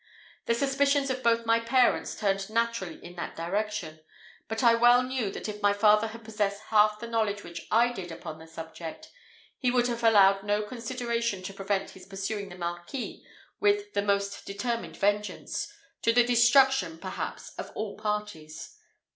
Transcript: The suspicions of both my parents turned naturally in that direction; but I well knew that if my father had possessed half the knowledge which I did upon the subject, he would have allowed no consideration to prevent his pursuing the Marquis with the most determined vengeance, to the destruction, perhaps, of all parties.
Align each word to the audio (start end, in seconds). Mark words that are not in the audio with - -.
The 0.47 0.55
suspicions 0.55 1.11
of 1.11 1.21
both 1.21 1.45
my 1.45 1.59
parents 1.59 2.15
turned 2.15 2.49
naturally 2.49 2.95
in 3.05 3.13
that 3.17 3.35
direction; 3.35 3.99
but 4.47 4.63
I 4.63 4.73
well 4.73 5.03
knew 5.03 5.29
that 5.29 5.47
if 5.47 5.61
my 5.61 5.73
father 5.73 6.07
had 6.07 6.23
possessed 6.25 6.59
half 6.69 6.99
the 6.99 7.05
knowledge 7.05 7.43
which 7.43 7.67
I 7.69 7.91
did 7.93 8.11
upon 8.11 8.39
the 8.39 8.47
subject, 8.47 9.11
he 9.59 9.69
would 9.69 9.85
have 9.89 10.03
allowed 10.03 10.41
no 10.43 10.63
consideration 10.63 11.43
to 11.43 11.53
prevent 11.53 11.91
his 11.91 12.07
pursuing 12.07 12.49
the 12.49 12.57
Marquis 12.57 13.23
with 13.59 13.93
the 13.93 14.01
most 14.01 14.43
determined 14.47 14.97
vengeance, 14.97 15.71
to 16.01 16.11
the 16.11 16.23
destruction, 16.23 16.97
perhaps, 16.97 17.53
of 17.59 17.69
all 17.75 17.95
parties. 17.95 18.79